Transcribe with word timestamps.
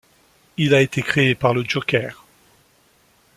Il 0.57 0.73
a 0.73 0.81
été 0.81 1.03
créé 1.03 1.35
par 1.35 1.53
le 1.53 1.63
Joker. 1.63 2.25